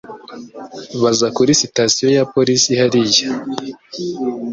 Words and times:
Baza 1.01 1.27
kuri 1.37 1.51
sitasiyo 1.61 2.07
ya 2.17 2.23
polisi 2.33 2.71
hariya. 2.81 3.25